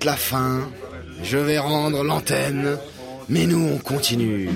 [0.05, 0.69] La fin.
[1.23, 2.77] Je vais rendre l'antenne.
[3.27, 4.51] Mais nous, on continue.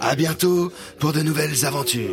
[0.00, 2.08] À bientôt pour de nouvelles aventures.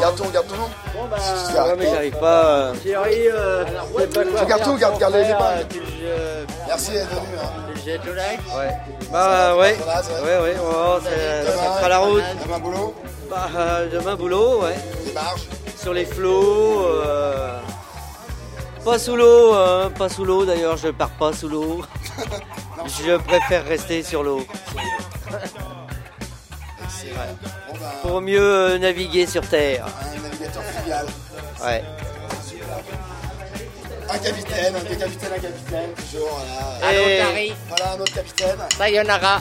[0.00, 0.68] Garde ton, garde ton nom.
[0.94, 1.16] Bon, bah,
[1.66, 2.44] ouais, mais j'arrive pas.
[2.44, 5.66] euh, Thierry, euh, pas quoi Tu gardes tout, garde, garde les épingles.
[6.04, 7.80] euh, Merci d'être venu.
[7.84, 8.40] J'ai tout like.
[8.56, 8.76] Ouais.
[9.12, 9.76] Bah ouais.
[10.24, 10.54] Ouais, ouais.
[10.54, 12.22] ça Demain, fera la route.
[12.44, 12.94] Demain boulot,
[13.28, 14.76] Bah, euh, demain boulot, ouais.
[15.04, 15.42] des marges.
[15.76, 16.86] Sur les flots.
[18.84, 21.82] Pas sous l'eau, hein, pas sous l'eau d'ailleurs, je pars pas sous l'eau.
[22.86, 24.44] je préfère rester sur l'eau.
[28.02, 29.86] Pour mieux euh, naviguer sur terre.
[29.86, 31.06] un navigateur fluvial.
[31.64, 31.82] Ouais.
[34.10, 36.28] Un capitaine, un capitaine, un capitaine, toujours,
[36.80, 36.92] voilà.
[36.92, 37.52] Et- Allô, Tari.
[37.68, 38.58] Voilà un autre capitaine.
[38.76, 39.40] Sayonara.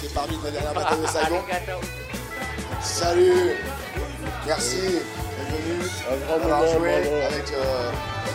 [0.00, 1.42] C'est parmi la dernière bataille de Saigon.
[2.82, 3.56] Salut
[4.46, 5.88] Merci d'être venu.
[6.26, 7.90] grand moment, joué avec euh,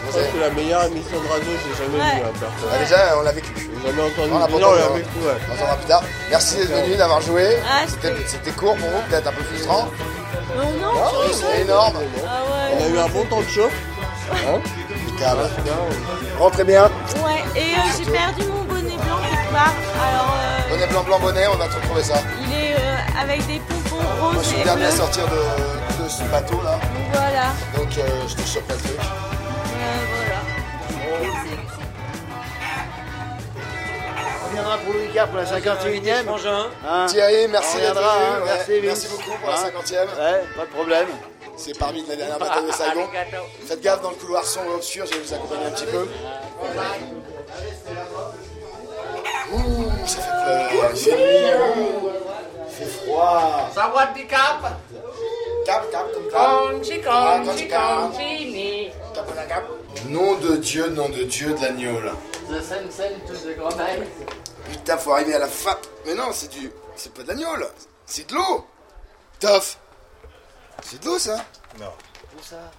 [0.08, 2.16] Je pense que la meilleure émission de radio que j'ai jamais Ouais.
[2.20, 2.68] vue, hein, perso.
[2.74, 3.52] Ah, déjà, on l'a vécu.
[3.86, 4.30] Jamais entendu.
[4.34, 4.96] On l'a pas Non, on entendu, l'a hein.
[4.96, 5.38] vécu, ouais.
[5.50, 6.04] On entendra plus tard.
[6.30, 7.58] Merci d'être venu, d'avoir joué.
[7.70, 9.88] Ah, C'était court pour vous, peut-être un peu frustrant.
[10.56, 10.92] Non, non,
[11.22, 11.34] rigoles.
[11.36, 11.94] c'est énorme.
[12.26, 12.30] Ah
[12.74, 12.90] On a ouais.
[12.94, 13.74] eu un bon temps de chauffe.
[14.32, 14.60] Hein
[15.08, 15.50] Impeccable.
[16.38, 16.84] Rentrez bien.
[17.24, 19.74] Ouais, et euh, j'ai perdu mon bonnet blanc quelque part.
[20.04, 22.16] Alors, euh, Bonnet blanc, blanc, bonnet, on va te retrouver ça.
[22.46, 26.04] il est euh, avec des pompons Moi, je roses suis le dernier à sortir de,
[26.04, 26.78] de ce bateau là.
[27.14, 27.46] Voilà.
[27.78, 29.00] Donc euh, je te chope le truc.
[34.58, 36.68] On viendra pour le week-end pour la 51e.
[36.88, 38.06] Hein Thierry, merci d'être venu.
[38.06, 38.42] reviendra, hein.
[38.68, 38.82] ouais.
[38.84, 39.94] Merci, beaucoup pour la Hein 50e.
[39.94, 41.08] Ouais, pas de problème.
[41.58, 43.08] C'est parmi la dernière bataille de Saigon.
[43.68, 46.08] Faites gaffe dans le couloir sombre et obscur, je vais vous accompagner un petit peu.
[49.54, 50.92] Ouh, ça fait peur.
[50.92, 52.12] Il fait nuit.
[52.68, 53.70] Il fait froid.
[53.76, 54.82] Sawadee Cap.
[55.66, 56.50] Cap, cap, comme cap.
[56.72, 58.12] Conchi, Ah, conchi, cap.
[59.14, 59.64] Cap, la cap.
[60.10, 62.14] Nom de Dieu, nom de Dieu de l'agneau, là.
[62.50, 64.08] The same, same to the grenade.
[64.72, 65.78] Putain, faut arriver à la fin.
[66.06, 66.72] Mais non, c'est du.
[66.96, 67.68] C'est pas de l'agneau, là.
[68.06, 68.68] C'est de l'eau.
[69.40, 69.78] Toff.
[70.82, 71.38] C'est de l'eau, ça
[71.80, 71.94] Non.
[72.38, 72.72] Où ça?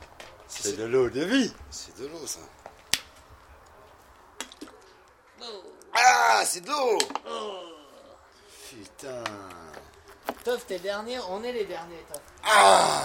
[0.48, 1.52] C'est de l'eau de vie.
[1.70, 2.40] C'est de l'eau, ça.
[5.94, 6.98] Ah, c'est de l'eau
[8.70, 9.24] Putain.
[10.44, 12.22] Toff, t'es dernier, on est les derniers, Toff.
[12.44, 13.02] Ah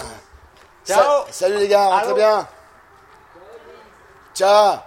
[0.86, 1.26] Ciao.
[1.28, 2.48] Sa- Salut les gars, Allô très bien.
[4.36, 4.78] Ciao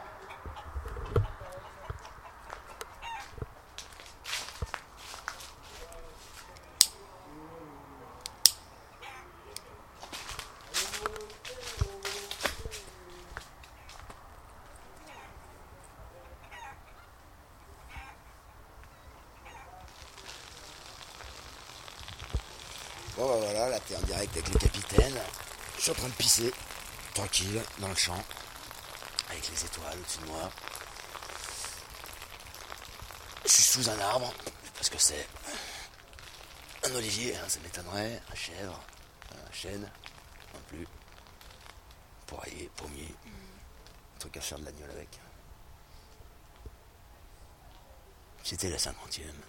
[23.17, 25.19] Bon bah voilà, là t'es en avec le capitaine.
[25.77, 26.53] Je suis en train de pisser,
[27.15, 28.23] tranquille, dans le champ,
[29.31, 30.51] avec les étoiles au-dessus de moi.
[33.45, 34.33] Je suis sous un arbre,
[34.75, 35.29] parce que c'est
[36.85, 38.81] un olivier, hein, ça m'étonnerait, un chèvre,
[39.33, 39.91] un chêne,
[40.55, 40.87] non plus.
[42.27, 45.09] Poirier, pommier, un truc à faire de l'agneau avec.
[48.43, 49.41] C'était la cinquantième.